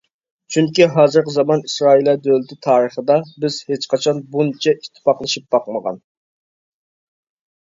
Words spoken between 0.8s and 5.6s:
ھازىرقى زامان ئىسرائىلىيە دۆلىتى تارىخىدا، بىز ھېچقاچان بۇنچە ئىتتىپاقلىشىپ